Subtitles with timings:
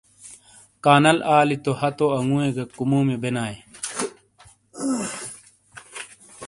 [0.83, 3.57] کانل آلی تو ہتو انگوئیے گہ کُمومیئے بینایئے۔